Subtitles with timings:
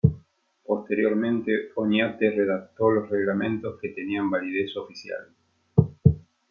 [0.65, 5.27] Posteriormente Oñate redactó los reglamentos que tenían validez oficial.